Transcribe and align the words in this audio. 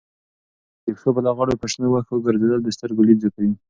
د 0.83 0.87
پښو 0.95 1.09
په 1.15 1.21
لغړو 1.27 1.59
په 1.61 1.67
شنو 1.71 1.87
وښو 1.91 2.23
ګرځېدل 2.25 2.59
د 2.63 2.69
سترګو 2.75 3.07
لید 3.07 3.19
زیاتوي. 3.23 3.51